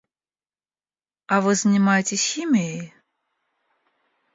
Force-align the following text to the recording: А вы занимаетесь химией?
А 1.33 1.39
вы 1.43 1.53
занимаетесь 1.61 2.25
химией? 2.31 2.81